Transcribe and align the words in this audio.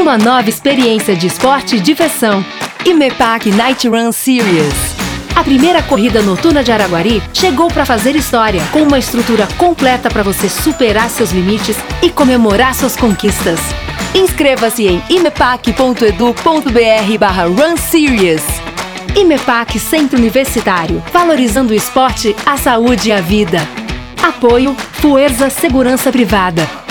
uma 0.00 0.16
nova 0.16 0.48
experiência 0.48 1.14
de 1.14 1.26
esporte 1.26 1.76
e 1.76 1.80
diversão. 1.80 2.42
Imepac 2.86 3.50
Night 3.50 3.86
Run 3.86 4.10
Series. 4.12 4.72
A 5.36 5.44
primeira 5.44 5.82
corrida 5.82 6.22
noturna 6.22 6.64
de 6.64 6.72
Araguari 6.72 7.22
chegou 7.34 7.68
para 7.68 7.84
fazer 7.84 8.16
história, 8.16 8.62
com 8.72 8.82
uma 8.82 8.98
estrutura 8.98 9.46
completa 9.58 10.08
para 10.08 10.22
você 10.22 10.48
superar 10.48 11.10
seus 11.10 11.32
limites 11.32 11.76
e 12.02 12.08
comemorar 12.08 12.74
suas 12.74 12.96
conquistas. 12.96 13.60
Inscreva-se 14.14 14.86
em 14.86 15.02
imepac.edu.br 15.10 17.18
barra 17.18 17.44
Run 17.44 17.76
Series. 17.76 18.42
Imepac 19.14 19.78
Centro 19.78 20.18
Universitário, 20.18 21.02
valorizando 21.12 21.72
o 21.72 21.76
esporte, 21.76 22.34
a 22.46 22.56
saúde 22.56 23.10
e 23.10 23.12
a 23.12 23.20
vida. 23.20 23.60
Apoio 24.22 24.74
Fuerza 24.94 25.50
Segurança 25.50 26.10
Privada. 26.10 26.89